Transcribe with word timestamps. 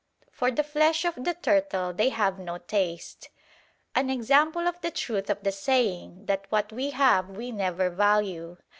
For 0.31 0.49
the 0.49 0.63
flesh 0.63 1.05
of 1.05 1.13
the 1.15 1.35
turtle 1.35 1.93
they 1.93 2.09
have 2.09 2.39
no 2.39 2.57
taste; 2.57 3.29
an 3.93 4.09
example 4.09 4.67
of 4.67 4.81
the 4.81 4.89
truth 4.89 5.29
of 5.29 5.43
the 5.43 5.51
saying 5.51 6.25
that 6.25 6.47
what 6.49 6.73
we 6.73 6.89
have 6.89 7.29
we 7.29 7.51
never 7.51 7.87
value. 7.91 8.57